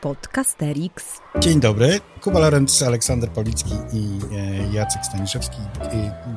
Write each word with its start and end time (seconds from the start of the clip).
Podcasterix. 0.00 1.20
Dzień 1.38 1.60
dobry, 1.60 2.00
Kuba 2.20 2.38
Lorenz, 2.38 2.82
Aleksander 2.82 3.30
Policki 3.30 3.70
i 3.92 4.18
e, 4.36 4.72
Jacek 4.72 5.04
Staniszewski. 5.04 5.56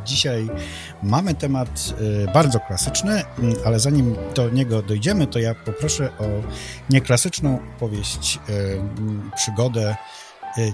Dzisiaj 0.05 0.49
mamy 1.03 1.35
temat 1.35 1.93
e, 2.27 2.33
bardzo 2.33 2.59
klasyczny, 2.59 3.23
ale 3.65 3.79
zanim 3.79 4.15
do 4.35 4.49
niego 4.49 4.81
dojdziemy, 4.81 5.27
to 5.27 5.39
ja 5.39 5.55
poproszę 5.55 6.09
o 6.19 6.23
nieklasyczną 6.89 7.59
powieść, 7.79 8.39
e, 8.49 8.51
przygodę, 9.35 9.95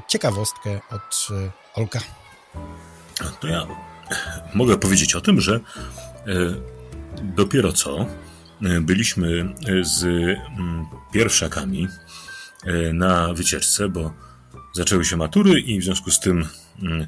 ciekawostkę 0.07 0.79
od 0.91 1.27
Olka. 1.75 1.99
To 3.39 3.47
ja 3.47 3.67
mogę 4.53 4.77
powiedzieć 4.77 5.15
o 5.15 5.21
tym, 5.21 5.41
że 5.41 5.59
dopiero 7.21 7.73
co 7.73 8.05
byliśmy 8.81 9.55
z 9.81 10.05
pierwszakami 11.13 11.87
E, 11.87 12.28
na 12.93 13.33
wycieczce, 13.33 13.89
bo 13.89 14.13
zaczęły 14.73 15.05
się 15.05 15.17
matury 15.17 15.59
i 15.59 15.79
w 15.79 15.83
związku 15.83 16.11
z 16.11 16.19
tym 16.19 16.45
mm, 16.81 17.07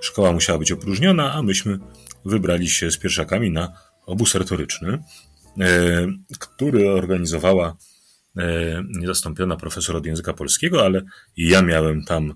szkoła 0.00 0.32
musiała 0.32 0.58
być 0.58 0.72
opróżniona, 0.72 1.32
a 1.32 1.42
myśmy 1.42 1.78
wybrali 2.24 2.68
się 2.68 2.90
z 2.90 2.98
pierwszakami 2.98 3.50
na 3.50 3.72
obóz 4.06 4.34
retoryczny, 4.34 5.02
e, 5.60 6.06
który 6.38 6.90
organizowała 6.90 7.76
e, 8.36 8.84
niezastąpiona 8.88 9.56
profesor 9.56 9.96
od 9.96 10.06
języka 10.06 10.32
polskiego, 10.32 10.84
ale 10.84 11.02
ja 11.36 11.62
miałem 11.62 12.04
tam 12.04 12.34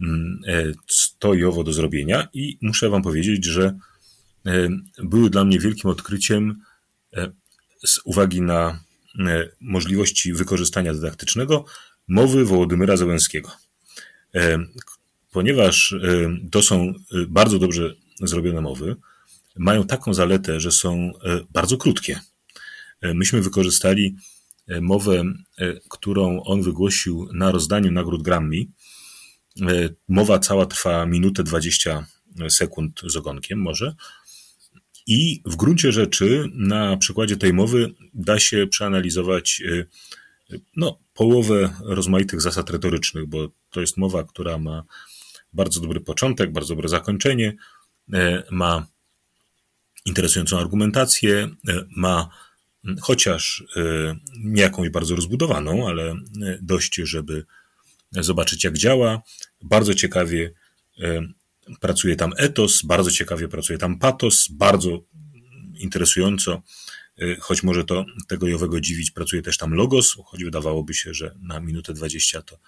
mm, 0.00 0.40
stojowo 0.88 1.64
do 1.64 1.72
zrobienia 1.72 2.28
i 2.32 2.58
muszę 2.62 2.90
wam 2.90 3.02
powiedzieć, 3.02 3.44
że 3.44 3.78
były 5.02 5.30
dla 5.30 5.44
mnie 5.44 5.58
wielkim 5.58 5.90
odkryciem 5.90 6.60
z 7.86 8.00
uwagi 8.04 8.42
na 8.42 8.80
możliwości 9.60 10.32
wykorzystania 10.32 10.94
dydaktycznego 10.94 11.64
mowy 12.08 12.44
Wołodymyra 12.44 12.96
Zełenskiego. 12.96 13.50
E, 14.34 14.58
ponieważ 15.30 15.92
e, 15.92 15.98
to 16.50 16.62
są 16.62 16.80
e, 16.82 16.92
bardzo 17.28 17.58
dobrze 17.58 17.94
zrobione 18.22 18.60
mowy, 18.60 18.96
mają 19.56 19.86
taką 19.86 20.14
zaletę, 20.14 20.60
że 20.60 20.72
są 20.72 21.12
bardzo 21.50 21.76
krótkie. 21.76 22.20
Myśmy 23.02 23.42
wykorzystali 23.42 24.16
mowę, 24.80 25.24
którą 25.90 26.42
on 26.42 26.62
wygłosił 26.62 27.28
na 27.32 27.50
rozdaniu 27.50 27.92
nagród 27.92 28.22
Grammy. 28.22 28.56
Mowa 30.08 30.38
cała 30.38 30.66
trwa 30.66 31.06
minutę 31.06 31.42
20 31.42 32.06
sekund 32.48 33.00
z 33.06 33.16
ogonkiem 33.16 33.58
może. 33.58 33.94
I 35.06 35.42
w 35.44 35.56
gruncie 35.56 35.92
rzeczy 35.92 36.50
na 36.54 36.96
przykładzie 36.96 37.36
tej 37.36 37.52
mowy 37.52 37.94
da 38.14 38.38
się 38.38 38.66
przeanalizować 38.66 39.62
no, 40.76 40.98
połowę 41.14 41.74
rozmaitych 41.80 42.40
zasad 42.40 42.70
retorycznych, 42.70 43.26
bo 43.26 43.48
to 43.70 43.80
jest 43.80 43.96
mowa, 43.96 44.24
która 44.24 44.58
ma 44.58 44.84
bardzo 45.52 45.80
dobry 45.80 46.00
początek, 46.00 46.52
bardzo 46.52 46.74
dobre 46.74 46.88
zakończenie, 46.88 47.56
e, 48.12 48.42
ma 48.50 48.86
interesującą 50.04 50.58
argumentację, 50.58 51.48
e, 51.68 51.84
ma 51.96 52.28
chociaż 53.00 53.64
e, 53.76 53.80
nie 54.38 54.62
jakąś 54.62 54.88
bardzo 54.88 55.16
rozbudowaną, 55.16 55.88
ale 55.88 56.14
dość, 56.62 56.94
żeby 56.94 57.44
zobaczyć 58.12 58.64
jak 58.64 58.78
działa. 58.78 59.22
Bardzo 59.62 59.94
ciekawie 59.94 60.52
pracuje 61.80 62.16
tam 62.16 62.32
etos, 62.36 62.82
bardzo 62.82 63.10
ciekawie 63.10 63.48
pracuje 63.48 63.78
tam 63.78 63.98
patos, 63.98 64.48
bardzo 64.50 65.04
interesująco 65.74 66.62
Y, 67.22 67.36
choć 67.40 67.62
może 67.62 67.84
to 67.84 68.04
tego 68.28 68.48
Jowego 68.48 68.80
dziwić, 68.80 69.10
pracuje 69.10 69.42
też 69.42 69.58
tam 69.58 69.74
Logos, 69.74 70.16
choć 70.24 70.44
wydawałoby 70.44 70.94
się, 70.94 71.14
że 71.14 71.34
na 71.40 71.60
minutę 71.60 71.94
20 71.94 72.42
to 72.42 72.58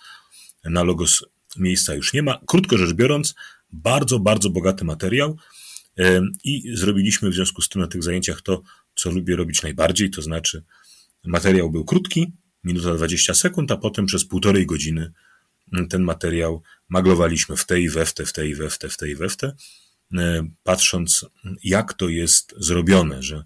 na 0.64 0.82
Logos 0.82 1.24
miejsca 1.56 1.94
już 1.94 2.12
nie 2.12 2.22
ma. 2.22 2.38
Krótko 2.46 2.78
rzecz 2.78 2.92
biorąc, 2.92 3.34
bardzo, 3.72 4.18
bardzo 4.18 4.50
bogaty 4.50 4.84
materiał 4.84 5.36
y, 5.98 6.20
i 6.44 6.76
zrobiliśmy 6.76 7.30
w 7.30 7.34
związku 7.34 7.62
z 7.62 7.68
tym 7.68 7.82
na 7.82 7.88
tych 7.88 8.02
zajęciach 8.02 8.42
to, 8.42 8.62
co 8.94 9.10
lubię 9.10 9.36
robić 9.36 9.62
najbardziej, 9.62 10.10
to 10.10 10.22
znaczy 10.22 10.64
materiał 11.24 11.70
był 11.70 11.84
krótki, 11.84 12.32
minuta 12.64 12.94
20 12.94 13.34
sekund, 13.34 13.70
a 13.70 13.76
potem 13.76 14.06
przez 14.06 14.24
półtorej 14.24 14.66
godziny 14.66 15.12
ten 15.90 16.02
materiał 16.02 16.62
maglowaliśmy 16.88 17.56
w 17.56 17.66
tej 17.66 17.82
i 17.82 17.88
we 17.90 18.06
w 18.06 18.14
te, 18.14 18.26
w 18.26 18.32
tej 18.32 18.50
i 18.50 18.54
we 18.54 18.70
w 18.70 18.78
te, 18.78 18.88
w 18.88 18.96
tej 18.96 19.10
i 19.10 19.16
we 19.16 19.28
w 19.28 19.36
te, 19.36 19.46
y, 19.46 20.16
patrząc 20.62 21.26
jak 21.64 21.94
to 21.94 22.08
jest 22.08 22.54
zrobione, 22.58 23.22
że 23.22 23.44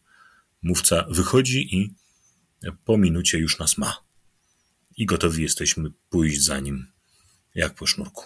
Mówca 0.63 1.07
wychodzi 1.11 1.77
i 1.77 1.95
po 2.85 2.99
minucie 2.99 3.39
już 3.39 3.59
nas 3.59 3.79
ma. 3.79 3.97
I 4.97 5.07
gotowi 5.07 5.43
jesteśmy 5.43 5.91
pójść 6.11 6.45
za 6.45 6.61
nim 6.61 6.87
jak 7.55 7.75
po 7.75 7.87
sznurku. 7.87 8.25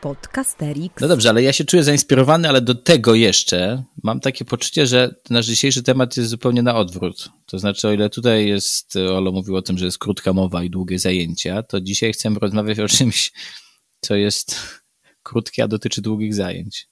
Podcasterix. 0.00 0.94
No 1.00 1.08
dobrze, 1.08 1.28
ale 1.28 1.42
ja 1.42 1.52
się 1.52 1.64
czuję 1.64 1.84
zainspirowany, 1.84 2.48
ale 2.48 2.60
do 2.60 2.74
tego 2.74 3.14
jeszcze 3.14 3.82
mam 4.02 4.20
takie 4.20 4.44
poczucie, 4.44 4.86
że 4.86 5.14
nasz 5.30 5.46
dzisiejszy 5.46 5.82
temat 5.82 6.16
jest 6.16 6.30
zupełnie 6.30 6.62
na 6.62 6.76
odwrót. 6.76 7.28
To 7.46 7.58
znaczy, 7.58 7.88
o 7.88 7.92
ile 7.92 8.10
tutaj 8.10 8.48
jest, 8.48 8.96
Olo 8.96 9.32
mówił 9.32 9.56
o 9.56 9.62
tym, 9.62 9.78
że 9.78 9.84
jest 9.84 9.98
krótka 9.98 10.32
mowa 10.32 10.64
i 10.64 10.70
długie 10.70 10.98
zajęcia, 10.98 11.62
to 11.62 11.80
dzisiaj 11.80 12.12
chcemy 12.12 12.38
rozmawiać 12.38 12.78
o 12.78 12.88
czymś, 12.88 13.32
co 14.00 14.14
jest 14.14 14.56
krótkie, 15.22 15.64
a 15.64 15.68
dotyczy 15.68 16.02
długich 16.02 16.34
zajęć. 16.34 16.88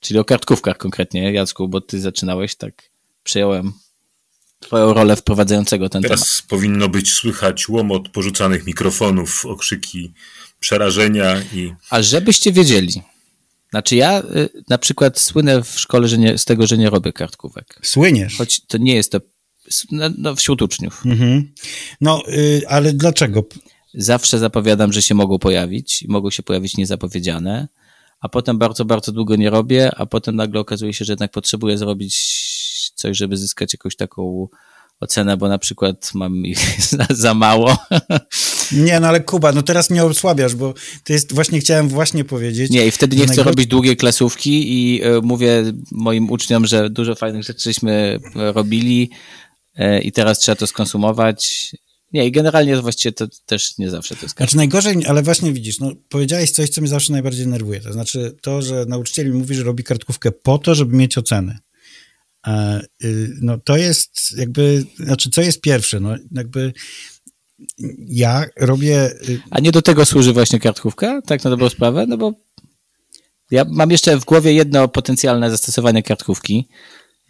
Czyli 0.00 0.20
o 0.20 0.24
kartkówkach 0.24 0.78
konkretnie, 0.78 1.32
Jacku, 1.32 1.68
bo 1.68 1.80
ty 1.80 2.00
zaczynałeś, 2.00 2.56
tak 2.56 2.90
przejąłem 3.22 3.72
twoją 4.60 4.94
rolę 4.94 5.16
wprowadzającego 5.16 5.88
ten 5.88 6.02
Teraz 6.02 6.20
temat. 6.20 6.28
Teraz 6.28 6.42
powinno 6.42 6.88
być 6.88 7.12
słychać 7.12 7.68
łomot 7.68 8.08
porzucanych 8.08 8.66
mikrofonów, 8.66 9.46
okrzyki 9.46 10.12
przerażenia 10.60 11.42
i... 11.52 11.72
A 11.90 12.02
żebyście 12.02 12.52
wiedzieli, 12.52 13.02
znaczy 13.70 13.96
ja 13.96 14.20
y, 14.20 14.48
na 14.68 14.78
przykład 14.78 15.20
słynę 15.20 15.62
w 15.62 15.80
szkole 15.80 16.08
że 16.08 16.18
nie, 16.18 16.38
z 16.38 16.44
tego, 16.44 16.66
że 16.66 16.78
nie 16.78 16.90
robię 16.90 17.12
kartkówek. 17.12 17.78
Słyniesz? 17.82 18.36
Choć 18.36 18.60
to 18.66 18.78
nie 18.78 18.94
jest 18.94 19.12
to 19.12 19.20
no, 19.92 20.10
no 20.18 20.36
wśród 20.36 20.62
uczniów. 20.62 21.02
Mhm. 21.06 21.52
No, 22.00 22.22
y, 22.28 22.62
ale 22.68 22.92
dlaczego? 22.92 23.44
Zawsze 23.94 24.38
zapowiadam, 24.38 24.92
że 24.92 25.02
się 25.02 25.14
mogą 25.14 25.38
pojawić 25.38 26.02
i 26.02 26.08
mogą 26.08 26.30
się 26.30 26.42
pojawić 26.42 26.76
niezapowiedziane 26.76 27.68
a 28.20 28.28
potem 28.28 28.58
bardzo, 28.58 28.84
bardzo 28.84 29.12
długo 29.12 29.36
nie 29.36 29.50
robię, 29.50 29.94
a 29.96 30.06
potem 30.06 30.36
nagle 30.36 30.60
okazuje 30.60 30.94
się, 30.94 31.04
że 31.04 31.12
jednak 31.12 31.30
potrzebuję 31.30 31.78
zrobić 31.78 32.14
coś, 32.98 33.16
żeby 33.16 33.36
zyskać 33.36 33.72
jakąś 33.72 33.96
taką 33.96 34.48
ocenę, 35.00 35.36
bo 35.36 35.48
na 35.48 35.58
przykład 35.58 36.10
mam 36.14 36.46
ich 36.46 36.58
za, 36.90 37.06
za 37.10 37.34
mało. 37.34 37.76
Nie, 38.72 39.00
no 39.00 39.08
ale 39.08 39.20
Kuba, 39.20 39.52
no 39.52 39.62
teraz 39.62 39.90
mnie 39.90 40.04
osłabiasz, 40.04 40.54
bo 40.54 40.74
to 41.04 41.12
jest, 41.12 41.32
właśnie 41.32 41.60
chciałem 41.60 41.88
właśnie 41.88 42.24
powiedzieć. 42.24 42.70
Nie, 42.70 42.86
i 42.86 42.90
wtedy 42.90 43.16
nie 43.16 43.26
chcę 43.26 43.42
robić 43.42 43.66
długiej 43.66 43.96
klasówki 43.96 44.72
i 44.72 45.04
y, 45.06 45.22
mówię 45.22 45.72
moim 45.92 46.30
uczniom, 46.30 46.66
że 46.66 46.90
dużo 46.90 47.14
fajnych 47.14 47.42
rzeczy 47.42 47.62
żeśmy 47.62 48.18
robili 48.34 49.10
y, 49.78 50.00
i 50.00 50.12
teraz 50.12 50.38
trzeba 50.38 50.56
to 50.56 50.66
skonsumować 50.66 51.70
nie, 52.12 52.26
i 52.26 52.32
generalnie 52.32 52.76
właściwie 52.76 53.12
to 53.12 53.26
też 53.46 53.78
nie 53.78 53.90
zawsze 53.90 54.16
to 54.16 54.22
jest 54.22 54.36
Znaczy 54.36 54.56
najgorzej, 54.56 55.06
ale 55.06 55.22
właśnie 55.22 55.52
widzisz, 55.52 55.80
no 55.80 55.92
powiedziałeś 56.08 56.50
coś, 56.50 56.68
co 56.68 56.80
mnie 56.80 56.90
zawsze 56.90 57.12
najbardziej 57.12 57.46
nerwuje. 57.46 57.80
To 57.80 57.92
znaczy 57.92 58.36
to, 58.42 58.62
że 58.62 58.84
nauczyciel 58.88 59.26
mi 59.26 59.38
mówi, 59.38 59.54
że 59.54 59.62
robi 59.62 59.84
kartkówkę 59.84 60.32
po 60.32 60.58
to, 60.58 60.74
żeby 60.74 60.96
mieć 60.96 61.18
ocenę. 61.18 61.58
E, 62.46 62.80
y, 63.04 63.36
no 63.40 63.58
to 63.58 63.76
jest 63.76 64.38
jakby, 64.38 64.84
znaczy 64.96 65.30
co 65.30 65.42
jest 65.42 65.60
pierwsze, 65.60 66.00
no 66.00 66.16
jakby 66.32 66.72
ja 67.98 68.44
robię... 68.56 69.10
Y, 69.28 69.40
A 69.50 69.60
nie 69.60 69.72
do 69.72 69.82
tego 69.82 70.04
służy 70.04 70.32
właśnie 70.32 70.60
kartkówka, 70.60 71.22
tak 71.22 71.44
na 71.44 71.50
dobrą 71.50 71.68
sprawę? 71.68 72.06
No 72.08 72.16
bo 72.16 72.32
ja 73.50 73.64
mam 73.68 73.90
jeszcze 73.90 74.20
w 74.20 74.24
głowie 74.24 74.52
jedno 74.52 74.88
potencjalne 74.88 75.50
zastosowanie 75.50 76.02
kartkówki, 76.02 76.68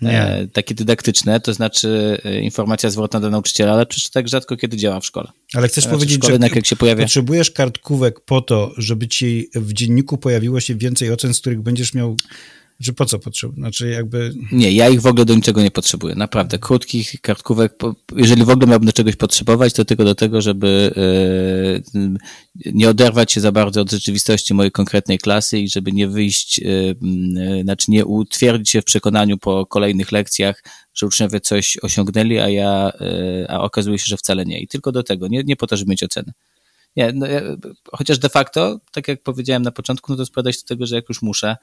nie. 0.02 0.48
takie 0.52 0.74
dydaktyczne, 0.74 1.40
to 1.40 1.54
znaczy 1.54 2.20
e, 2.24 2.40
informacja 2.40 2.90
zwrotna 2.90 3.20
do 3.20 3.30
nauczyciela, 3.30 3.72
ale 3.72 3.86
przecież 3.86 4.10
tak 4.10 4.28
rzadko 4.28 4.56
kiedy 4.56 4.76
działa 4.76 5.00
w 5.00 5.06
szkole. 5.06 5.28
Ale 5.54 5.68
chcesz 5.68 5.84
znaczy 5.84 5.96
powiedzieć, 5.96 6.26
że 6.26 6.38
jak 6.54 6.66
się 6.66 6.76
pojawia... 6.76 7.04
potrzebujesz 7.04 7.50
kartkówek 7.50 8.20
po 8.20 8.40
to, 8.40 8.72
żeby 8.76 9.08
ci 9.08 9.48
w 9.54 9.72
dzienniku 9.72 10.18
pojawiło 10.18 10.60
się 10.60 10.74
więcej 10.74 11.12
ocen, 11.12 11.34
z 11.34 11.40
których 11.40 11.60
będziesz 11.60 11.94
miał 11.94 12.16
że 12.80 12.92
po 12.92 13.04
co 13.04 13.18
potrzebujesz? 13.18 13.60
Znaczy 13.60 13.88
jakby... 13.88 14.34
Nie, 14.52 14.72
ja 14.72 14.88
ich 14.88 15.00
w 15.00 15.06
ogóle 15.06 15.24
do 15.24 15.34
niczego 15.34 15.62
nie 15.62 15.70
potrzebuję. 15.70 16.14
Naprawdę. 16.14 16.58
Krótkich 16.58 17.20
kartkówek, 17.20 17.72
jeżeli 18.16 18.44
w 18.44 18.50
ogóle 18.50 18.66
miałbym 18.66 18.86
do 18.86 18.92
czegoś 18.92 19.16
potrzebować, 19.16 19.72
to 19.72 19.84
tylko 19.84 20.04
do 20.04 20.14
tego, 20.14 20.40
żeby 20.40 20.94
e, 21.94 22.70
nie 22.72 22.88
oderwać 22.88 23.32
się 23.32 23.40
za 23.40 23.52
bardzo 23.52 23.80
od 23.80 23.90
rzeczywistości 23.90 24.54
mojej 24.54 24.72
konkretnej 24.72 25.18
klasy 25.18 25.58
i 25.58 25.68
żeby 25.68 25.92
nie 25.92 26.08
wyjść, 26.08 26.60
e, 26.60 27.62
znaczy 27.62 27.90
nie 27.90 28.06
utwierdzić 28.06 28.70
się 28.70 28.82
w 28.82 28.84
przekonaniu 28.84 29.38
po 29.38 29.66
kolejnych 29.66 30.12
lekcjach, 30.12 30.62
że 30.94 31.06
uczniowie 31.06 31.40
coś 31.40 31.78
osiągnęli, 31.82 32.38
a 32.38 32.48
ja, 32.48 32.92
e, 33.00 33.50
a 33.50 33.60
okazuje 33.60 33.98
się, 33.98 34.06
że 34.06 34.16
wcale 34.16 34.44
nie. 34.46 34.60
I 34.60 34.68
tylko 34.68 34.92
do 34.92 35.02
tego, 35.02 35.28
nie, 35.28 35.42
nie 35.42 35.56
po 35.56 35.66
to, 35.66 35.76
żeby 35.76 35.90
mieć 35.90 36.02
ocenę. 36.02 36.32
Nie, 36.96 37.12
no, 37.14 37.26
chociaż 37.92 38.18
de 38.18 38.28
facto, 38.28 38.80
tak 38.92 39.08
jak 39.08 39.22
powiedziałem 39.22 39.62
na 39.62 39.70
początku, 39.70 40.12
no 40.12 40.18
to 40.18 40.26
sprowadza 40.26 40.52
się 40.52 40.58
do 40.58 40.68
tego, 40.68 40.86
że 40.86 40.96
jak 40.96 41.08
już 41.08 41.22
muszę, 41.22 41.56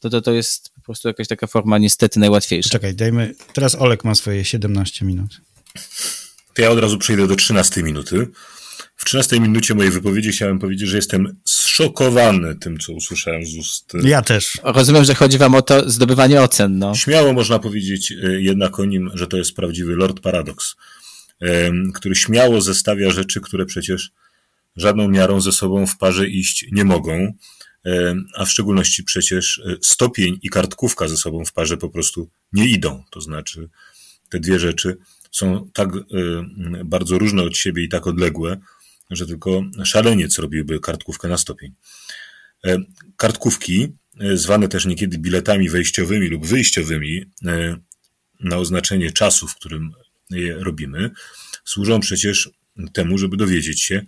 to, 0.00 0.10
to, 0.10 0.20
to 0.20 0.32
jest 0.32 0.74
po 0.74 0.80
prostu 0.80 1.08
jakaś 1.08 1.28
taka 1.28 1.46
forma 1.46 1.78
niestety 1.78 2.20
najłatwiejsza. 2.20 2.70
Czekaj, 2.70 2.94
dajmy, 2.94 3.34
teraz 3.52 3.74
Olek 3.74 4.04
ma 4.04 4.14
swoje 4.14 4.44
17 4.44 5.04
minut. 5.04 5.40
To 6.54 6.62
ja 6.62 6.70
od 6.70 6.78
razu 6.78 6.98
przejdę 6.98 7.26
do 7.26 7.36
13 7.36 7.82
minuty. 7.82 8.28
W 8.96 9.04
13 9.04 9.40
minucie 9.40 9.74
mojej 9.74 9.92
wypowiedzi 9.92 10.32
chciałem 10.32 10.58
powiedzieć, 10.58 10.88
że 10.88 10.96
jestem 10.96 11.36
zszokowany 11.44 12.54
tym, 12.54 12.78
co 12.78 12.92
usłyszałem 12.92 13.46
z 13.46 13.56
ust. 13.56 13.92
Ja 14.02 14.22
też. 14.22 14.58
Rozumiem, 14.62 15.04
że 15.04 15.14
chodzi 15.14 15.38
wam 15.38 15.54
o 15.54 15.62
to 15.62 15.90
zdobywanie 15.90 16.42
ocen, 16.42 16.78
no. 16.78 16.94
Śmiało 16.94 17.32
można 17.32 17.58
powiedzieć 17.58 18.12
e, 18.12 18.40
jednak 18.40 18.80
o 18.80 18.84
nim, 18.84 19.10
że 19.14 19.26
to 19.26 19.36
jest 19.36 19.54
prawdziwy 19.54 19.96
Lord 19.96 20.20
Paradox, 20.20 20.76
e, 21.42 21.70
który 21.94 22.14
śmiało 22.14 22.60
zestawia 22.60 23.10
rzeczy, 23.10 23.40
które 23.40 23.66
przecież 23.66 24.10
żadną 24.76 25.08
miarą 25.08 25.40
ze 25.40 25.52
sobą 25.52 25.86
w 25.86 25.98
parze 25.98 26.28
iść 26.28 26.66
nie 26.72 26.84
mogą, 26.84 27.32
a 28.34 28.44
w 28.44 28.50
szczególności 28.50 29.04
przecież 29.04 29.62
stopień 29.82 30.38
i 30.42 30.50
kartkówka 30.50 31.08
ze 31.08 31.16
sobą 31.16 31.44
w 31.44 31.52
parze 31.52 31.76
po 31.76 31.88
prostu 31.88 32.30
nie 32.52 32.68
idą. 32.68 33.04
To 33.10 33.20
znaczy, 33.20 33.68
te 34.28 34.40
dwie 34.40 34.58
rzeczy 34.58 34.96
są 35.30 35.70
tak 35.74 35.88
bardzo 36.84 37.18
różne 37.18 37.42
od 37.42 37.56
siebie 37.56 37.84
i 37.84 37.88
tak 37.88 38.06
odległe, 38.06 38.60
że 39.10 39.26
tylko 39.26 39.64
szaleniec 39.84 40.38
robiłby 40.38 40.80
kartkówkę 40.80 41.28
na 41.28 41.38
stopień. 41.38 41.74
E, 42.64 42.78
kartkówki, 43.16 43.88
e, 44.20 44.36
zwane 44.36 44.68
też 44.68 44.86
niekiedy 44.86 45.18
biletami 45.18 45.70
wejściowymi 45.70 46.28
lub 46.28 46.46
wyjściowymi 46.46 47.24
e, 47.46 47.76
na 48.40 48.58
oznaczenie 48.58 49.12
czasu, 49.12 49.48
w 49.48 49.54
którym 49.54 49.92
je 50.30 50.54
robimy, 50.54 51.10
służą 51.64 52.00
przecież 52.00 52.50
temu, 52.92 53.18
żeby 53.18 53.36
dowiedzieć 53.36 53.82
się, 53.82 54.06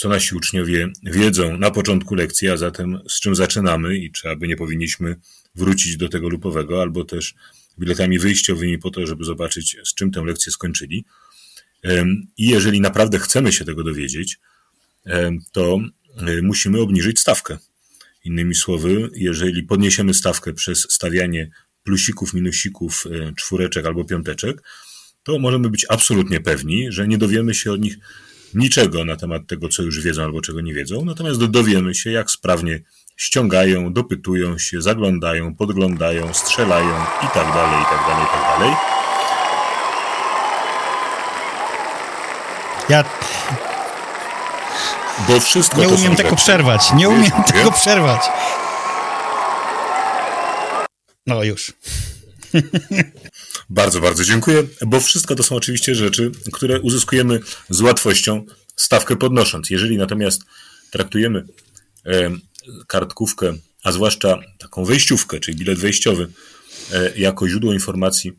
co 0.00 0.08
nasi 0.08 0.34
uczniowie 0.34 0.92
wiedzą 1.02 1.58
na 1.58 1.70
początku 1.70 2.14
lekcji, 2.14 2.48
a 2.48 2.56
zatem 2.56 2.98
z 3.08 3.20
czym 3.20 3.34
zaczynamy 3.34 3.98
i 3.98 4.12
czy 4.12 4.28
aby 4.28 4.48
nie 4.48 4.56
powinniśmy 4.56 5.16
wrócić 5.54 5.96
do 5.96 6.08
tego 6.08 6.28
lupowego, 6.28 6.82
albo 6.82 7.04
też 7.04 7.34
biletami 7.78 8.18
wyjściowymi 8.18 8.78
po 8.78 8.90
to, 8.90 9.06
żeby 9.06 9.24
zobaczyć, 9.24 9.76
z 9.84 9.94
czym 9.94 10.10
tę 10.10 10.24
lekcję 10.24 10.52
skończyli. 10.52 11.04
I 12.36 12.48
jeżeli 12.48 12.80
naprawdę 12.80 13.18
chcemy 13.18 13.52
się 13.52 13.64
tego 13.64 13.84
dowiedzieć, 13.84 14.38
to 15.52 15.78
e, 16.16 16.42
musimy 16.42 16.80
obniżyć 16.80 17.20
stawkę. 17.20 17.58
Innymi 18.24 18.54
słowy, 18.54 19.10
jeżeli 19.14 19.62
podniesiemy 19.62 20.14
stawkę 20.14 20.52
przez 20.52 20.86
stawianie 20.92 21.50
plusików, 21.82 22.34
minusików, 22.34 23.04
e, 23.06 23.32
czwóreczek 23.34 23.86
albo 23.86 24.04
piąteczek, 24.04 24.62
to 25.22 25.38
możemy 25.38 25.70
być 25.70 25.86
absolutnie 25.88 26.40
pewni, 26.40 26.92
że 26.92 27.08
nie 27.08 27.18
dowiemy 27.18 27.54
się 27.54 27.72
od 27.72 27.80
nich 27.80 27.96
niczego 28.54 29.04
na 29.04 29.16
temat 29.16 29.46
tego, 29.46 29.68
co 29.68 29.82
już 29.82 30.00
wiedzą 30.00 30.22
albo 30.22 30.40
czego 30.40 30.60
nie 30.60 30.74
wiedzą, 30.74 31.04
natomiast 31.04 31.44
dowiemy 31.44 31.94
się, 31.94 32.10
jak 32.10 32.30
sprawnie 32.30 32.80
ściągają, 33.16 33.92
dopytują 33.92 34.58
się, 34.58 34.82
zaglądają, 34.82 35.54
podglądają, 35.54 36.34
strzelają 36.34 36.94
i 37.24 37.26
tak 37.34 37.54
dalej, 37.54 37.82
i 37.82 37.84
tak 37.84 38.00
dalej, 38.08 38.24
i 38.24 38.28
tak 38.32 38.58
dalej. 38.58 38.74
Ja 42.88 43.04
bo 45.28 45.40
wszystko 45.40 45.80
nie 45.80 45.88
umiem 45.88 46.16
tego 46.16 46.30
rzeczy. 46.30 46.42
przerwać. 46.42 46.92
Nie 46.92 47.08
umiem 47.08 47.22
Wiesz, 47.22 47.46
tego 47.46 47.70
wie? 47.70 47.76
przerwać. 47.76 48.20
No 51.26 51.44
już. 51.44 51.72
Bardzo, 53.70 54.00
bardzo 54.00 54.24
dziękuję, 54.24 54.62
bo 54.86 55.00
wszystko 55.00 55.34
to 55.34 55.42
są 55.42 55.56
oczywiście 55.56 55.94
rzeczy, 55.94 56.30
które 56.52 56.80
uzyskujemy 56.80 57.40
z 57.68 57.80
łatwością, 57.80 58.46
stawkę 58.76 59.16
podnosząc. 59.16 59.70
Jeżeli 59.70 59.96
natomiast 59.96 60.42
traktujemy 60.90 61.46
e, 62.06 62.30
kartkówkę, 62.86 63.54
a 63.84 63.92
zwłaszcza 63.92 64.38
taką 64.58 64.84
wejściówkę, 64.84 65.40
czyli 65.40 65.58
bilet 65.58 65.78
wejściowy, 65.78 66.28
e, 66.92 67.18
jako 67.18 67.48
źródło 67.48 67.72
informacji 67.72 68.32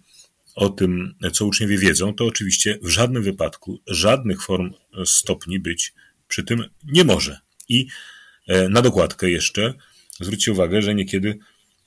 o 0.55 0.69
tym, 0.69 1.15
co 1.33 1.45
uczniowie 1.45 1.77
wiedzą, 1.77 2.13
to 2.13 2.25
oczywiście 2.25 2.79
w 2.81 2.89
żadnym 2.89 3.23
wypadku 3.23 3.79
żadnych 3.87 4.43
form 4.43 4.73
stopni 5.05 5.59
być 5.59 5.93
przy 6.27 6.43
tym 6.43 6.63
nie 6.83 7.03
może. 7.03 7.39
I 7.69 7.87
e, 8.47 8.69
na 8.69 8.81
dokładkę 8.81 9.29
jeszcze 9.29 9.73
zwróćcie 10.19 10.51
uwagę, 10.51 10.81
że 10.81 10.95
niekiedy 10.95 11.39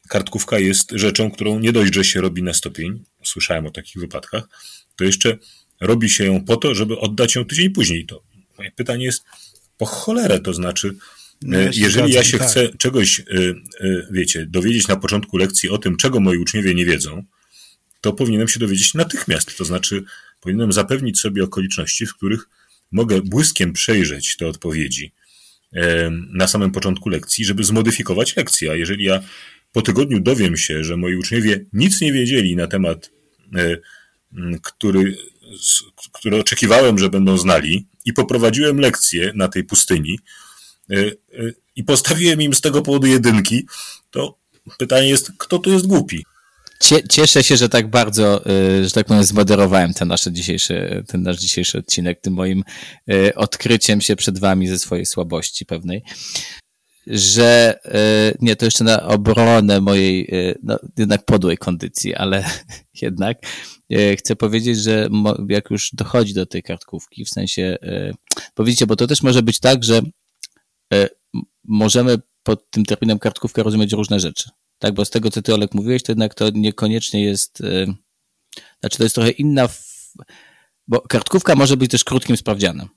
kartkówka 0.09 0.59
jest 0.59 0.91
rzeczą, 0.91 1.31
którą 1.31 1.59
nie 1.59 1.73
dość, 1.73 1.95
że 1.95 2.05
się 2.05 2.21
robi 2.21 2.43
na 2.43 2.55
stopień, 2.55 3.05
słyszałem 3.29 3.67
o 3.67 3.71
takich 3.71 3.97
wypadkach, 4.03 4.49
to 4.97 5.05
jeszcze 5.05 5.39
robi 5.81 6.11
się 6.11 6.25
ją 6.25 6.45
po 6.45 6.57
to, 6.57 6.75
żeby 6.75 6.99
oddać 6.99 7.35
ją 7.35 7.45
tydzień 7.45 7.71
później. 7.71 8.07
To 8.07 8.23
moje 8.59 8.71
pytanie 8.71 9.05
jest, 9.05 9.25
po 9.79 9.87
cholerę 9.87 10.41
to 10.41 10.55
znaczy, 10.55 10.95
No, 11.43 11.59
e, 11.59 11.65
ja 11.65 11.73
się 11.73 11.81
jeżeli 11.81 12.13
ja 12.13 12.23
zgadzam, 12.23 12.31
się 12.31 12.39
tak. 12.39 12.49
chcę 12.49 12.79
czegoś, 12.79 13.21
e, 13.21 13.25
wiecie, 14.11 14.47
dowiedzieć 14.47 14.89
na 14.89 14.97
początku 14.97 15.37
lekcji 15.37 15.71
o 15.71 15.79
tym, 15.79 15.97
czego 15.97 16.21
moi 16.21 16.39
uczniowie 16.39 16.75
nie 16.75 16.85
wiedzą, 16.85 17.25
to 18.01 18.13
powinienem 18.13 18.49
się 18.49 18.61
dowiedzieć 18.61 18.95
natychmiast. 18.95 19.59
To 19.59 19.65
znaczy, 19.65 20.05
powinienem 20.41 20.73
zapewnić 20.73 21.21
sobie 21.21 21.45
okoliczności, 21.45 22.07
w 22.07 22.15
których 22.15 22.49
mogę 22.93 23.23
błyskiem 23.23 23.73
przejrzeć 23.73 24.37
te 24.37 24.47
odpowiedzi 24.47 25.13
e, 25.73 26.11
na 26.11 26.47
samym 26.47 26.71
początku 26.71 27.09
lekcji, 27.09 27.45
żeby 27.45 27.65
zmodyfikować 27.65 28.37
lekcję. 28.37 28.71
A 28.71 28.75
jeżeli 28.75 29.05
ja 29.05 29.23
po 29.73 29.83
tygodniu 29.83 30.21
dowiem 30.21 30.57
się, 30.57 30.85
że 30.85 30.97
moi 30.97 31.17
uczniowie 31.17 31.65
nic 31.73 32.01
nie 32.01 32.13
wiedzieli 32.13 32.57
na 32.57 32.67
temat, 32.67 33.07
e, 33.07 33.14
który, 34.63 35.17
s- 35.55 35.83
który 36.13 36.41
oczekiwałem, 36.41 36.99
że 36.99 37.11
będą 37.11 37.39
znali, 37.39 37.87
i 38.05 38.13
poprowadziłem 38.13 38.79
lekcję 38.79 39.33
na 39.35 39.49
tej 39.49 39.65
pustyni 39.65 40.19
e, 40.91 40.97
e, 40.97 41.13
i 41.77 41.85
postawiłem 41.85 42.43
im 42.43 42.55
z 42.55 42.61
tego 42.61 42.83
powodu 42.83 43.07
jedynki, 43.07 43.67
to 44.11 44.39
pytanie 44.79 45.09
jest, 45.09 45.33
kto 45.39 45.59
tu 45.59 45.71
jest 45.73 45.87
głupi? 45.87 46.25
Cie, 46.81 47.09
cieszę 47.09 47.43
się, 47.45 47.57
że 47.57 47.69
tak 47.69 47.91
bardzo, 47.91 48.47
y, 48.51 48.85
że 48.85 48.91
tak 48.91 49.07
powiem, 49.07 49.25
zmoderowałem 49.25 49.95
ten 49.95 50.09
nasz 50.09 50.25
dzisiejszy, 50.25 51.05
ten 51.09 51.23
nasz 51.23 51.37
dzisiejszy 51.39 51.79
odcinek, 51.79 52.21
tym 52.21 52.33
moim 52.35 52.65
y, 53.13 53.35
odkryciem 53.35 54.01
się 54.01 54.17
przed 54.17 54.39
wami 54.39 54.69
ze 54.69 54.79
swojej 54.79 55.07
słabości 55.07 55.67
pewnej. 55.67 56.03
Że 57.07 57.79
y, 58.33 58.39
nie, 58.41 58.57
to 58.57 58.65
jeszcze 58.65 58.85
na 58.85 59.03
obronę 59.03 59.81
mojej, 59.81 60.35
y, 60.35 60.59
no, 60.63 60.79
jednak 60.99 61.25
podłej 61.25 61.59
kondycji, 61.59 62.15
ale 62.15 62.45
jednak 63.03 63.39
y, 63.93 64.17
chcę 64.17 64.37
powiedzieć, 64.37 64.79
że 64.79 65.09
jak 65.49 65.71
już 65.71 65.91
dochodzi 65.93 66.35
do 66.35 66.47
tej 66.47 66.63
kartkówki, 66.63 67.25
w 67.25 67.29
sensie, 67.29 67.77
bo 68.57 68.65
widzicie, 68.65 68.87
bo 68.87 68.97
to 68.97 69.07
też 69.07 69.23
może 69.23 69.43
być 69.43 69.61
tak, 69.61 69.85
że 69.85 70.03
możemy 71.65 72.19
pod 72.43 72.71
tym 72.71 72.85
terminem 72.85 73.19
kartkówka 73.19 73.63
rozumieć 73.63 73.93
różne 73.93 74.21
rzeczy. 74.21 74.51
Tak, 74.79 74.95
bo 74.95 75.05
z 75.05 75.11
tego, 75.11 75.31
co 75.31 75.43
ty, 75.43 75.55
Olek, 75.55 75.75
mówiłeś, 75.75 76.03
to 76.03 76.13
jednak 76.13 76.35
to 76.35 76.51
niekoniecznie 76.51 77.25
jest, 77.25 77.63
znaczy 78.81 78.99
to 78.99 79.03
jest 79.03 79.15
trochę 79.15 79.31
inna, 79.31 79.69
bo 80.87 81.01
kartkówka 81.01 81.55
może 81.55 81.77
być 81.77 81.91
też 81.91 82.05
krótkim 82.05 82.37
sprawdzianem. 82.37 82.89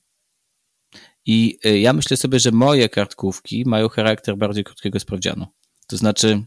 I 1.27 1.59
y, 1.65 1.79
ja 1.79 1.93
myślę 1.93 2.17
sobie, 2.17 2.39
że 2.39 2.51
moje 2.51 2.89
kartkówki 2.89 3.63
mają 3.65 3.89
charakter 3.89 4.37
bardziej 4.37 4.63
krótkiego 4.63 4.99
sprawdzianu. 4.99 5.47
To 5.87 5.97
znaczy, 5.97 6.41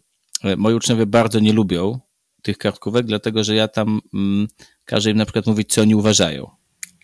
y, 0.44 0.56
moi 0.56 0.74
uczniowie 0.74 1.06
bardzo 1.06 1.40
nie 1.40 1.52
lubią 1.52 2.00
tych 2.42 2.58
kartkówek, 2.58 3.06
dlatego 3.06 3.44
że 3.44 3.54
ja 3.54 3.68
tam 3.68 4.00
mm, 4.14 4.48
każę 4.84 5.10
im 5.10 5.16
na 5.16 5.24
przykład 5.24 5.46
mówić, 5.46 5.72
co 5.72 5.82
oni 5.82 5.94
uważają. 5.94 6.50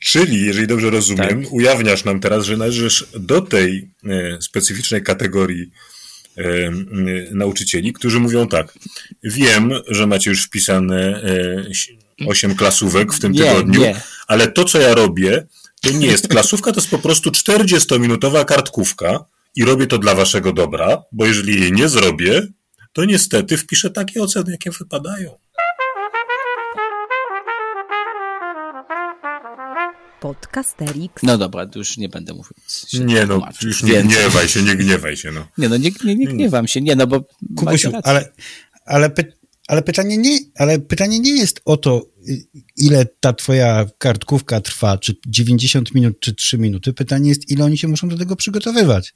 Czyli, 0.01 0.41
jeżeli 0.41 0.67
dobrze 0.67 0.91
rozumiem, 0.91 1.43
Tak. 1.43 1.53
ujawniasz 1.53 2.05
nam 2.05 2.21
teraz, 2.21 2.45
że 2.45 2.57
należysz 2.57 3.07
do 3.21 3.41
tej 3.41 3.91
e, 4.05 4.43
specyficznej 4.43 5.03
kategorii 5.03 5.71
e, 6.37 6.71
nauczycieli, 7.31 7.93
którzy 7.93 8.21
mówią 8.21 8.49
tak, 8.49 8.79
wiem, 9.23 9.73
że 9.89 10.07
macie 10.07 10.31
już 10.31 10.45
wpisane 10.45 11.23
e, 12.21 12.27
8 12.27 12.55
klasówek 12.55 13.13
w 13.13 13.21
tym 13.21 13.33
Nie, 13.33 13.41
tygodniu, 13.41 13.81
nie. 13.81 14.01
ale 14.27 14.53
to, 14.53 14.65
co 14.65 14.81
ja 14.81 14.95
robię, 14.95 15.47
to 15.93 15.99
nie 15.99 16.07
jest 16.07 16.29
klasówka, 16.29 16.73
to 16.73 16.81
jest 16.81 16.91
po 16.91 16.99
prostu 16.99 17.31
40-minutowa 17.31 18.45
kartkówka 18.45 19.25
i 19.57 19.65
robię 19.65 19.87
to 19.87 19.99
dla 19.99 20.15
waszego 20.15 20.53
dobra, 20.53 21.03
bo 21.13 21.27
jeżeli 21.27 21.61
jej 21.61 21.73
nie 21.73 21.89
zrobię, 21.89 22.47
to 22.93 23.05
niestety 23.05 23.57
wpiszę 23.57 23.91
takie 23.91 24.23
oceny, 24.23 24.51
jakie 24.51 24.71
wypadają. 24.71 25.39
Podcasterix. 30.21 31.23
No 31.23 31.39
dobra, 31.39 31.67
to 31.67 31.79
już 31.79 31.97
nie 31.97 32.09
będę 32.09 32.35
mówił. 32.35 32.53
Nie 33.07 33.27
no, 33.27 33.49
już 33.63 33.83
nie 33.83 33.93
Więcej. 33.93 34.19
gniewaj 34.19 34.49
się, 34.49 34.63
nie 34.63 34.77
gniewaj 34.77 35.17
się, 35.17 35.33
no. 35.33 35.47
Nie 35.59 35.69
no, 35.69 35.77
nie, 35.77 35.91
nie, 36.05 36.17
nie 36.17 36.27
gniewam 36.27 36.69
się, 36.69 36.81
nie 36.81 36.97
no, 36.97 37.07
bo 37.07 37.25
Kubusiu, 37.57 37.93
ale, 38.03 38.33
ale, 38.87 39.11
py, 39.11 39.33
ale, 39.69 39.83
pytanie 39.83 40.19
nie, 40.19 40.39
ale 40.59 40.79
pytanie 40.79 41.21
nie 41.21 41.39
jest 41.39 41.61
o 41.65 41.77
to, 41.77 42.03
ile 42.77 43.07
ta 43.21 43.33
twoja 43.33 43.87
kartkówka 43.99 44.61
trwa, 44.61 44.99
czy 44.99 45.15
90 45.27 45.95
minut, 45.95 46.21
czy 46.21 46.35
3 46.35 46.59
minuty. 46.59 46.93
Pytanie 46.93 47.29
jest, 47.29 47.51
ile 47.51 47.65
oni 47.65 47.79
się 47.79 47.89
muszą 47.89 48.09
do 48.09 48.19
tego 48.19 48.37
przygotowywać, 48.37 49.15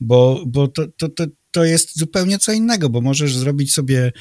bo, 0.00 0.44
bo 0.46 0.68
to, 0.68 0.86
to, 0.96 1.08
to, 1.08 1.24
to 1.56 1.64
jest 1.64 1.98
zupełnie 1.98 2.38
co 2.38 2.52
innego, 2.52 2.88
bo 2.88 3.00
możesz 3.00 3.36
zrobić 3.36 3.72
sobie 3.72 4.12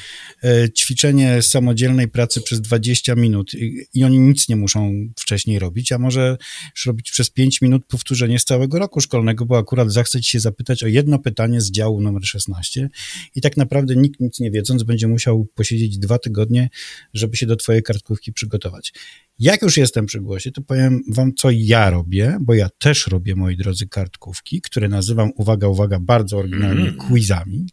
e, 0.44 0.70
ćwiczenie 0.70 1.42
samodzielnej 1.42 2.08
pracy 2.08 2.42
przez 2.42 2.62
20 2.62 3.16
minut 3.16 3.54
i, 3.94 4.04
oni 4.04 4.20
nic 4.20 4.50
nie 4.50 4.56
muszą 4.56 4.94
wcześniej 5.20 5.60
robić, 5.60 5.92
a 5.92 5.98
możesz 5.98 6.38
robić 6.86 7.12
przez 7.12 7.30
5 7.30 7.62
minut 7.62 7.86
powtórzenie 7.86 8.40
z 8.40 8.46
całego 8.46 8.80
roku 8.80 9.02
szkolnego, 9.02 9.46
bo 9.46 9.58
akurat 9.58 9.92
zachce 9.92 10.22
ci 10.22 10.32
się 10.32 10.40
zapytać 10.40 10.84
o 10.84 10.88
jedno 10.88 11.20
pytanie 11.20 11.62
z 11.62 11.72
działu 11.72 12.02
numer 12.02 12.26
16 12.26 12.90
i 13.36 13.42
tak 13.42 13.58
naprawdę 13.58 13.96
nikt 13.96 14.20
nic 14.20 14.40
nie 14.40 14.52
wiedząc 14.52 14.84
będzie 14.84 15.08
musiał 15.08 15.48
posiedzieć 15.56 15.98
dwa 15.98 16.20
tygodnie, 16.20 16.70
żeby 17.14 17.38
się 17.38 17.46
do 17.46 17.56
twojej 17.56 17.84
kartkówki 17.84 18.34
przygotować. 18.34 18.94
Jak 19.40 19.62
już 19.62 19.78
jestem 19.78 20.06
przy 20.06 20.22
głosie, 20.22 20.52
to 20.52 20.62
powiem 20.62 21.04
wam, 21.08 21.34
co 21.34 21.50
ja 21.52 21.90
robię, 21.90 22.38
bo 22.42 22.54
ja 22.54 22.70
też 22.78 23.08
robię, 23.08 23.36
moi 23.36 23.58
drodzy, 23.58 23.88
kartkówki, 23.88 24.62
które 24.62 24.90
nazywam, 24.90 25.32
uwaga, 25.36 25.68
uwaga, 25.68 26.00
bardzo 26.00 26.38
oryginalnie, 26.38 26.82
mm. 26.82 26.98
quizami. 26.98 27.66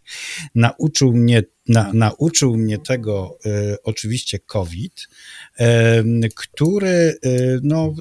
Nauczył 0.55 1.13
mnie, 1.13 1.43
na, 1.69 1.93
nauczył 1.93 2.57
mnie 2.57 2.79
tego 2.79 3.39
y, 3.47 3.77
oczywiście 3.83 4.39
COVID, 4.39 5.09
y, 5.61 5.65
który 6.37 7.15
y, 7.27 7.61
no, 7.63 7.95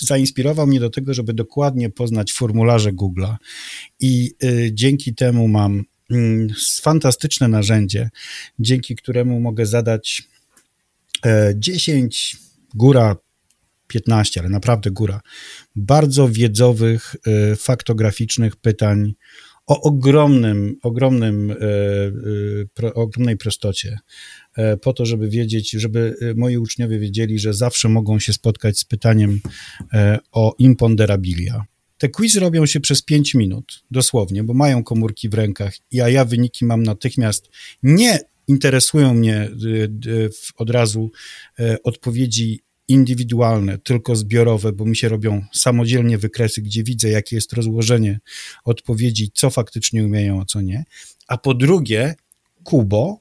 zainspirował 0.00 0.66
mnie 0.66 0.80
do 0.80 0.90
tego, 0.90 1.14
żeby 1.14 1.34
dokładnie 1.34 1.90
poznać 1.90 2.32
formularze 2.32 2.92
Google'a 2.92 3.36
i 4.00 4.34
dzięki 4.72 5.14
temu 5.14 5.48
mam 5.48 5.82
mm, 6.10 6.48
fantastyczne 6.82 7.48
narzędzie, 7.48 8.10
dzięki 8.58 8.96
któremu 8.96 9.40
mogę 9.40 9.66
zadać 9.66 10.28
10, 11.54 12.36
e, 12.36 12.38
góra 12.74 13.16
15, 13.86 14.40
ale 14.40 14.48
naprawdę 14.48 14.90
góra, 14.90 15.20
bardzo 15.76 16.28
wiedzowych, 16.28 17.16
e, 17.26 17.56
faktograficznych 17.56 18.56
pytań 18.56 19.14
o 19.66 19.80
ogromnym, 19.80 20.76
ogromnym, 20.82 21.50
e, 22.82 22.94
ogromnej 22.94 23.36
prostocie, 23.36 23.98
po 24.82 24.92
to, 24.92 25.06
żeby 25.06 25.28
wiedzieć, 25.28 25.70
żeby 25.70 26.16
moi 26.36 26.58
uczniowie 26.58 26.98
wiedzieli, 26.98 27.38
że 27.38 27.54
zawsze 27.54 27.88
mogą 27.88 28.18
się 28.18 28.32
spotkać 28.32 28.78
z 28.78 28.84
pytaniem 28.84 29.40
o 30.32 30.54
imponderabilia. 30.58 31.64
Te 31.98 32.08
quizy 32.08 32.40
robią 32.40 32.66
się 32.66 32.80
przez 32.80 33.02
5 33.02 33.34
minut, 33.34 33.84
dosłownie, 33.90 34.44
bo 34.44 34.54
mają 34.54 34.84
komórki 34.84 35.28
w 35.28 35.34
rękach, 35.34 35.74
a 36.02 36.08
ja 36.08 36.24
wyniki 36.24 36.64
mam 36.64 36.82
natychmiast 36.82 37.50
nie 37.82 38.18
interesują 38.48 39.14
mnie 39.14 39.48
y, 39.64 39.90
y, 40.06 40.30
od 40.56 40.70
razu 40.70 41.10
e, 41.58 41.82
odpowiedzi 41.82 42.60
indywidualne, 42.88 43.78
tylko 43.78 44.16
zbiorowe, 44.16 44.72
bo 44.72 44.84
mi 44.84 44.96
się 44.96 45.08
robią 45.08 45.44
samodzielnie 45.52 46.18
wykresy, 46.18 46.62
gdzie 46.62 46.84
widzę, 46.84 47.08
jakie 47.08 47.36
jest 47.36 47.52
rozłożenie 47.52 48.20
odpowiedzi, 48.64 49.30
co 49.34 49.50
faktycznie 49.50 50.04
umieją, 50.04 50.40
a 50.40 50.44
co 50.44 50.60
nie. 50.60 50.84
A 51.28 51.38
po 51.38 51.54
drugie, 51.54 52.14
Kubo, 52.64 53.20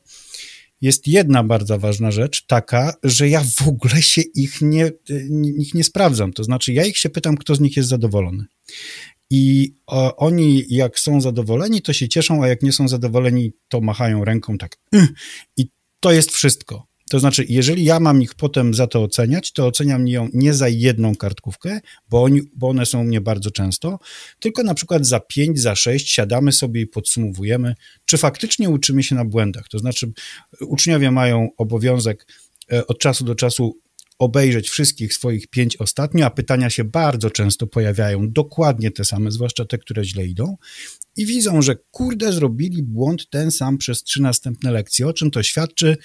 jest 0.82 1.08
jedna 1.08 1.44
bardzo 1.44 1.80
ważna 1.80 2.12
rzecz, 2.12 2.46
taka, 2.46 2.94
że 3.04 3.30
ja 3.30 3.44
w 3.58 3.68
ogóle 3.68 4.02
się 4.02 4.22
ich 4.22 4.62
nie, 4.62 4.86
y, 4.86 5.30
ich 5.58 5.74
nie 5.74 5.84
sprawdzam. 5.84 6.34
To 6.34 6.44
znaczy, 6.44 6.74
ja 6.74 6.86
ich 6.86 6.98
się 6.98 7.10
pytam, 7.10 7.38
kto 7.38 7.56
z 7.56 7.60
nich 7.60 7.78
jest 7.78 7.90
zadowolony. 7.90 8.46
I 9.36 9.76
oni, 10.18 10.66
jak 10.70 11.00
są 11.00 11.22
zadowoleni, 11.22 11.82
to 11.82 11.94
się 11.94 12.10
cieszą, 12.10 12.44
a 12.44 12.48
jak 12.48 12.62
nie 12.64 12.72
są 12.72 12.88
zadowoleni, 12.88 13.52
to 13.68 13.82
machają 13.82 14.26
ręką 14.26 14.58
tak. 14.58 14.78
I 15.58 15.68
to 16.00 16.12
jest 16.12 16.32
wszystko. 16.32 16.88
To 17.10 17.20
znaczy, 17.20 17.46
jeżeli 17.50 17.84
ja 17.84 18.00
mam 18.00 18.22
ich 18.22 18.36
potem 18.36 18.74
za 18.74 18.88
to 18.88 19.04
oceniać, 19.04 19.52
to 19.52 19.68
oceniam 19.68 20.08
ją 20.08 20.30
nie 20.34 20.54
za 20.54 20.68
jedną 20.68 21.16
kartkówkę, 21.16 21.80
bo, 22.10 22.24
oni, 22.24 22.42
bo 22.56 22.70
one 22.70 22.86
są 22.86 23.02
u 23.02 23.04
mnie 23.04 23.22
bardzo 23.22 23.52
często, 23.52 24.00
tylko 24.40 24.64
na 24.64 24.74
przykład 24.74 25.06
za 25.06 25.20
pięć, 25.20 25.60
za 25.60 25.76
sześć 25.76 26.12
siadamy 26.12 26.52
sobie 26.52 26.82
i 26.82 26.88
podsumowujemy, 26.88 27.76
czy 28.06 28.18
faktycznie 28.18 28.70
uczymy 28.70 29.04
się 29.04 29.16
na 29.16 29.26
błędach. 29.26 29.68
To 29.70 29.80
znaczy, 29.80 30.12
uczniowie 30.62 31.12
mają 31.12 31.50
obowiązek 31.58 32.28
e, 32.72 32.88
od 32.88 33.00
czasu 33.00 33.26
do 33.26 33.36
czasu 33.36 33.78
obejrzeć 34.24 34.70
wszystkich 34.70 35.14
swoich 35.14 35.48
pięć 35.48 35.78
ostatnio, 35.78 36.26
a 36.26 36.30
pytania 36.30 36.70
się 36.70 36.84
bardzo 36.84 37.30
często 37.30 37.68
pojawiają, 37.68 38.32
dokładnie 38.32 38.92
te 38.92 39.06
same, 39.06 39.32
zwłaszcza 39.32 39.66
te, 39.66 39.78
które 39.78 40.06
źle 40.06 40.26
idą, 40.26 40.58
i 41.18 41.26
widzą, 41.26 41.62
że 41.62 41.76
kurde, 41.92 42.34
zrobili 42.34 42.84
błąd 42.84 43.30
ten 43.30 43.52
sam 43.52 43.78
przez 43.78 44.04
trzy 44.04 44.22
następne 44.22 44.72
lekcje. 44.72 45.08
O 45.08 45.14
czym 45.14 45.32
to 45.32 45.44
świadczy? 45.44 45.98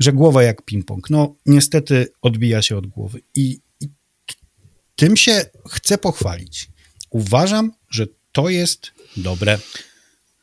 Że 0.00 0.12
głowa 0.12 0.42
jak 0.42 0.62
ping-pong. 0.62 1.00
No, 1.10 1.36
niestety 1.46 2.06
odbija 2.22 2.62
się 2.62 2.76
od 2.76 2.86
głowy. 2.86 3.20
I, 3.34 3.60
I 3.80 3.88
tym 4.96 5.16
się 5.16 5.44
chcę 5.68 5.98
pochwalić. 5.98 6.68
Uważam, 7.10 7.72
że 7.90 8.06
to 8.32 8.48
jest 8.48 8.92
dobre. 9.16 9.58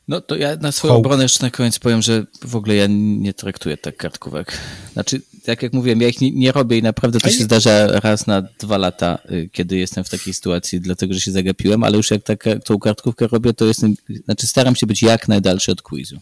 No 0.09 0.21
to 0.21 0.35
ja 0.35 0.55
na 0.55 0.71
swoją 0.71 0.93
Hope. 0.93 1.07
obronę 1.07 1.23
jeszcze 1.23 1.43
na 1.43 1.51
koniec 1.51 1.79
powiem, 1.79 2.01
że 2.01 2.25
w 2.41 2.55
ogóle 2.55 2.75
ja 2.75 2.87
nie 2.89 3.33
traktuję 3.33 3.77
tak 3.77 3.97
kartkówek. 3.97 4.57
Znaczy, 4.93 5.21
tak 5.45 5.63
jak 5.63 5.73
mówiłem, 5.73 6.01
ja 6.01 6.07
ich 6.07 6.21
nie, 6.21 6.31
nie 6.31 6.51
robię 6.51 6.77
i 6.77 6.83
naprawdę 6.83 7.19
to 7.19 7.29
się 7.29 7.43
zdarza 7.43 7.87
raz 7.87 8.27
na 8.27 8.41
dwa 8.41 8.77
lata, 8.77 9.19
y, 9.31 9.49
kiedy 9.51 9.77
jestem 9.77 10.03
w 10.03 10.09
takiej 10.09 10.33
sytuacji, 10.33 10.81
dlatego 10.81 11.13
że 11.13 11.19
się 11.19 11.31
zagapiłem, 11.31 11.83
ale 11.83 11.97
już 11.97 12.11
jak 12.11 12.23
tak, 12.23 12.43
tą 12.65 12.79
kartkówkę 12.79 13.27
robię, 13.27 13.53
to 13.53 13.65
jestem, 13.65 13.95
znaczy 14.25 14.47
staram 14.47 14.75
się 14.75 14.87
być 14.87 15.01
jak 15.01 15.27
najdalszy 15.27 15.71
od 15.71 15.81
quizu. 15.81 16.19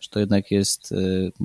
Że 0.00 0.08
to 0.08 0.20
jednak 0.20 0.50
jest 0.50 0.92
y, 0.92 0.96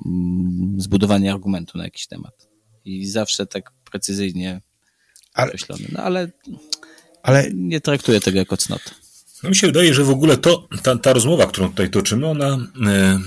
mm, 0.06 0.82
zbudowanie 0.82 1.32
argumentu 1.32 1.78
na 1.78 1.84
jakiś 1.84 2.08
temat. 2.08 2.48
I 2.86 3.08
zawsze 3.08 3.46
tak 3.46 3.72
precyzyjnie 3.92 4.62
ale, 5.34 5.48
określony. 5.48 5.86
No 5.92 6.00
ale, 6.04 6.30
ale 7.24 7.52
nie 7.54 7.82
traktuję 7.82 8.20
tego 8.20 8.38
jako 8.38 8.58
cnotę. 8.58 9.01
No 9.44 9.50
mi 9.50 9.56
się 9.56 9.68
wydaje, 9.68 9.94
że 9.94 10.04
w 10.04 10.10
ogóle 10.10 10.38
to, 10.38 10.68
ta, 10.84 10.96
ta 10.96 11.14
rozmowa, 11.14 11.46
którą 11.46 11.70
tutaj 11.70 11.90
toczymy, 11.90 12.28
ona 12.28 12.68
e, 12.86 12.90
e, 12.90 13.20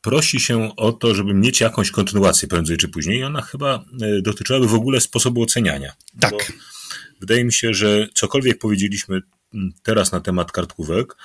prosi 0.00 0.40
się 0.40 0.76
o 0.76 0.92
to, 0.92 1.14
żeby 1.14 1.34
mieć 1.34 1.60
jakąś 1.60 1.90
kontynuację 1.90 2.48
prędzej 2.48 2.76
czy 2.76 2.88
później 2.88 3.18
i 3.18 3.22
ona 3.22 3.42
chyba 3.42 3.84
e, 4.02 4.22
dotyczyłaby 4.22 4.68
w 4.68 4.74
ogóle 4.74 5.00
sposobu 5.00 5.42
oceniania. 5.42 5.92
Tak. 6.20 6.52
wydaje 7.20 7.44
mi 7.44 7.52
się, 7.52 7.74
że 7.74 8.08
cokolwiek 8.14 8.58
powiedzieliśmy 8.58 9.22
teraz 9.82 10.12
na 10.12 10.20
temat 10.20 10.52
kartkówek, 10.52 11.16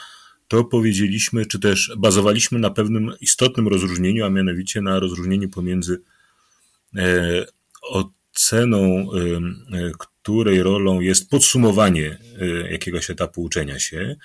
to 0.48 0.64
powiedzieliśmy, 0.64 1.46
czy 1.46 1.60
też 1.60 1.92
bazowaliśmy 1.98 2.60
na 2.60 2.70
pewnym 2.70 3.14
istotnym 3.22 3.68
rozróżnieniu, 3.68 4.26
a 4.26 4.30
mianowicie 4.30 4.82
na 4.82 5.00
rozróżnieniu 5.00 5.50
pomiędzy 5.50 6.02
e, 6.96 7.46
oceną, 7.82 8.19
e, 9.14 9.92
której 10.30 10.64
rolą 10.64 11.00
jest 11.00 11.30
podsumowanie 11.30 12.18
y, 12.42 12.68
jakiegoś 12.72 13.10
etapu 13.10 13.42
uczenia 13.42 13.80
się. 13.80 14.16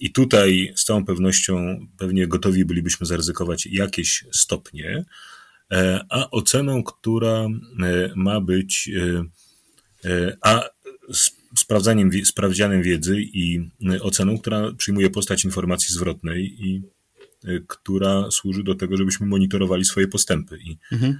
I 0.00 0.12
tutaj 0.12 0.72
z 0.76 0.84
całą 0.84 1.04
pewnością 1.04 1.86
pewnie 1.98 2.26
gotowi 2.26 2.64
bylibyśmy 2.64 3.06
zaryzykować 3.06 3.66
jakieś 3.66 4.24
stopnie, 4.32 5.04
e, 5.72 6.00
a 6.08 6.30
oceną, 6.30 6.82
która 6.82 7.38
e, 7.38 7.48
ma 8.16 8.40
być, 8.40 8.90
a 10.42 10.62
sprawdzaniem, 11.56 12.10
sprawdzianem 12.24 12.82
wiedzy 12.82 13.16
i 13.20 13.70
oceną, 14.00 14.38
która 14.38 14.72
przyjmuje 14.72 15.10
postać 15.10 15.44
informacji 15.44 15.94
zwrotnej 15.94 16.56
i 16.66 16.82
która 17.66 18.30
służy 18.30 18.62
do 18.62 18.74
tego, 18.74 18.96
żebyśmy 18.96 19.26
monitorowali 19.26 19.84
swoje 19.84 20.08
postępy. 20.08 20.58
I 20.58 20.78
mhm. 20.92 21.18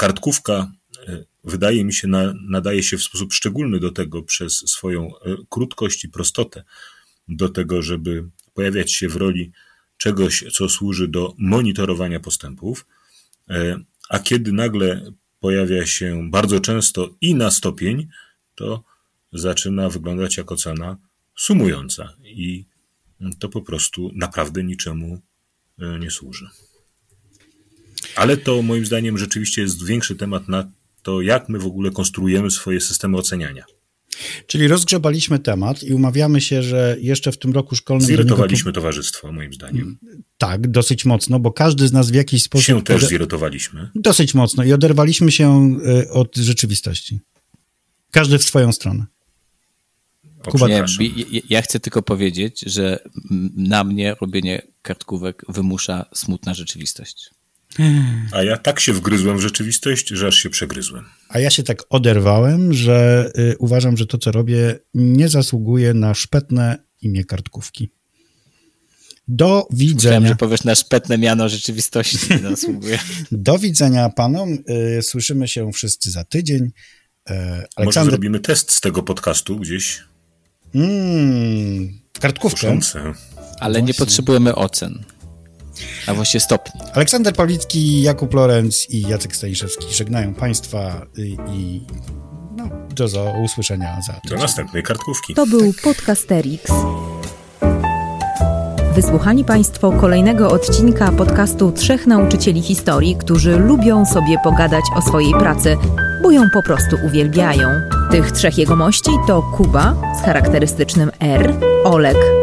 Kartkówka 0.00 0.72
wydaje 1.44 1.84
mi 1.84 1.92
się, 1.92 2.08
na, 2.08 2.34
nadaje 2.48 2.82
się 2.82 2.98
w 2.98 3.02
sposób 3.02 3.32
szczególny 3.32 3.80
do 3.80 3.90
tego 3.90 4.22
przez 4.22 4.52
swoją 4.52 5.06
e, 5.06 5.36
krótkość 5.48 6.04
i 6.04 6.08
prostotę, 6.08 6.64
do 7.28 7.48
tego, 7.48 7.82
żeby 7.82 8.24
pojawiać 8.54 8.92
się 8.92 9.08
w 9.08 9.16
roli 9.16 9.52
czegoś, 9.96 10.44
co 10.52 10.68
służy 10.68 11.08
do 11.08 11.34
monitorowania 11.38 12.20
postępów, 12.20 12.86
e, 13.50 13.80
a 14.08 14.18
kiedy 14.18 14.52
nagle 14.52 15.12
pojawia 15.40 15.86
się 15.86 16.30
bardzo 16.30 16.60
często 16.60 17.10
i 17.20 17.34
na 17.34 17.50
stopień, 17.50 18.08
to 18.54 18.84
zaczyna 19.32 19.88
wyglądać 19.88 20.36
jako 20.36 20.56
cena 20.56 20.96
sumująca 21.36 22.16
i 22.24 22.64
to 23.38 23.48
po 23.48 23.62
prostu 23.62 24.10
naprawdę 24.14 24.64
niczemu 24.64 25.20
e, 25.78 25.98
nie 25.98 26.10
służy. 26.10 26.48
Ale 28.16 28.36
to 28.36 28.62
moim 28.62 28.86
zdaniem 28.86 29.18
rzeczywiście 29.18 29.62
jest 29.62 29.86
większy 29.86 30.16
temat 30.16 30.48
na 30.48 30.70
to 31.02 31.20
jak 31.20 31.48
my 31.48 31.58
w 31.58 31.66
ogóle 31.66 31.90
konstruujemy 31.90 32.50
swoje 32.50 32.80
systemy 32.80 33.16
oceniania. 33.16 33.64
Czyli 34.46 34.68
rozgrzebaliśmy 34.68 35.38
temat 35.38 35.82
i 35.82 35.94
umawiamy 35.94 36.40
się, 36.40 36.62
że 36.62 36.96
jeszcze 37.00 37.32
w 37.32 37.38
tym 37.38 37.52
roku 37.52 37.76
szkolnym... 37.76 38.06
Zirytowaliśmy 38.06 38.72
towarzystwo, 38.72 39.32
moim 39.32 39.52
zdaniem. 39.52 39.98
Tak, 40.38 40.70
dosyć 40.70 41.04
mocno, 41.04 41.40
bo 41.40 41.52
każdy 41.52 41.88
z 41.88 41.92
nas 41.92 42.10
w 42.10 42.14
jakiś 42.14 42.42
sposób... 42.42 42.66
Się 42.66 42.82
też 42.82 43.06
zirytowaliśmy. 43.06 43.90
Dosyć 43.94 44.34
mocno 44.34 44.64
i 44.64 44.72
oderwaliśmy 44.72 45.32
się 45.32 45.76
y, 46.02 46.10
od 46.10 46.36
rzeczywistości. 46.36 47.20
Każdy 48.10 48.38
w 48.38 48.44
swoją 48.44 48.72
stronę. 48.72 49.06
Kuba, 50.44 50.68
nie, 50.68 50.84
ja 51.48 51.62
chcę 51.62 51.80
tylko 51.80 52.02
powiedzieć, 52.02 52.64
że 52.66 52.98
na 53.56 53.84
mnie 53.84 54.16
robienie 54.20 54.62
kartkówek 54.82 55.44
wymusza 55.48 56.06
smutna 56.14 56.54
rzeczywistość. 56.54 57.30
A 58.32 58.42
ja 58.42 58.56
tak 58.56 58.80
się 58.80 58.92
wgryzłem 58.92 59.38
w 59.38 59.40
rzeczywistość, 59.40 60.08
że 60.08 60.26
aż 60.26 60.36
się 60.36 60.50
przegryzłem. 60.50 61.04
A 61.28 61.38
ja 61.38 61.50
się 61.50 61.62
tak 61.62 61.82
oderwałem, 61.90 62.72
że 62.72 63.30
y, 63.38 63.56
uważam, 63.58 63.96
że 63.96 64.06
to, 64.06 64.18
co 64.18 64.32
robię, 64.32 64.78
nie 64.94 65.28
zasługuje 65.28 65.94
na 65.94 66.14
szpetne 66.14 66.78
imię 67.02 67.24
kartkówki. 67.24 67.90
Do 69.28 69.66
Myślałem, 69.70 69.88
widzenia. 69.94 70.28
że 70.28 70.36
powiesz 70.36 70.64
na 70.64 70.74
szpetne 70.74 71.18
miano 71.18 71.48
rzeczywistości 71.48 72.18
nie 72.30 72.38
zasługuje. 72.38 72.98
Do 73.32 73.58
widzenia 73.58 74.08
panom. 74.08 74.58
Y, 74.98 75.02
Słyszymy 75.02 75.48
się 75.48 75.72
wszyscy 75.72 76.10
za 76.10 76.24
tydzień. 76.24 76.70
E, 77.30 77.46
Może 77.50 77.66
Aleksander. 77.76 78.12
zrobimy 78.12 78.40
test 78.40 78.70
z 78.72 78.80
tego 78.80 79.02
podcastu 79.02 79.56
gdzieś? 79.58 80.04
Mm, 80.74 81.98
kartkówkę. 82.20 82.56
Kuszące. 82.60 83.12
Ale 83.60 83.82
nie 83.82 83.86
Właśnie. 83.86 84.04
potrzebujemy 84.06 84.54
ocen. 84.54 85.04
A 86.06 86.14
właściwie 86.14 86.40
stopni. 86.40 86.80
Aleksander 86.94 87.34
Pawlicki, 87.34 88.02
Jakub 88.02 88.34
Lorenz 88.34 88.90
i 88.90 89.00
Jacek 89.00 89.36
Staniszewski 89.36 89.94
żegnają 89.94 90.34
Państwa 90.34 91.06
y, 91.18 91.26
i 91.52 91.80
no, 92.56 92.68
do 92.94 93.08
za 93.08 93.22
usłyszenia 93.44 93.98
za 94.06 94.12
Do 94.12 94.20
tydzień. 94.20 94.38
następnej 94.38 94.82
kartkówki. 94.82 95.34
To 95.34 95.46
był 95.46 95.72
Podcasterix. 95.84 96.64
Wysłuchali 98.94 99.44
Państwo 99.44 99.92
kolejnego 99.92 100.50
odcinka 100.50 101.12
podcastu 101.12 101.72
Trzech 101.72 102.06
Nauczycieli 102.06 102.62
Historii, 102.62 103.16
którzy 103.16 103.56
lubią 103.56 104.06
sobie 104.06 104.36
pogadać 104.44 104.84
o 104.96 105.02
swojej 105.02 105.32
pracy, 105.32 105.76
bo 106.22 106.30
ją 106.30 106.42
po 106.52 106.62
prostu 106.62 106.96
uwielbiają. 107.06 107.68
Tych 108.10 108.32
trzech 108.32 108.58
jegomości 108.58 109.10
to 109.26 109.42
Kuba 109.42 109.96
z 110.20 110.24
charakterystycznym 110.24 111.10
R, 111.20 111.54
Olek 111.84 112.16